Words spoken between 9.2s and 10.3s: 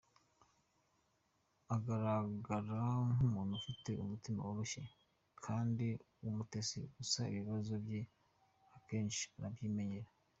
arabyimenyera.